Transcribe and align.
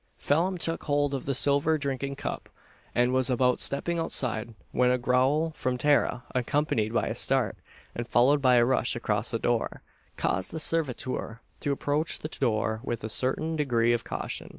Phelim 0.17 0.57
took 0.57 0.85
hold 0.85 1.13
of 1.13 1.25
the 1.25 1.35
silver 1.35 1.77
drinking 1.77 2.15
cup, 2.15 2.49
and 2.95 3.13
was 3.13 3.29
about 3.29 3.59
stepping 3.59 3.99
outside, 3.99 4.55
when 4.71 4.89
a 4.89 4.97
growl 4.97 5.51
from 5.51 5.77
Tara, 5.77 6.23
accompanied 6.33 6.91
by 6.91 7.05
a 7.05 7.13
start, 7.13 7.55
and 7.93 8.07
followed 8.07 8.41
by 8.41 8.55
a 8.55 8.65
rush 8.65 8.95
across 8.95 9.29
the 9.29 9.37
floor, 9.37 9.83
caused 10.17 10.49
the 10.49 10.59
servitor 10.59 11.41
to 11.59 11.71
approach 11.71 12.17
the 12.17 12.29
door 12.29 12.79
with 12.83 13.03
a 13.03 13.09
certain 13.09 13.55
degree 13.55 13.93
of 13.93 14.03
caution. 14.03 14.49